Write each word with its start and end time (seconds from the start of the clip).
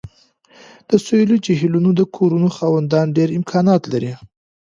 د 0.89 0.91
سویلي 1.05 1.37
جهیلونو 1.45 1.89
د 1.99 2.01
کورونو 2.15 2.47
خاوندان 2.57 3.07
ډیر 3.17 3.29
امکانات 3.39 3.81
لري 3.93 4.13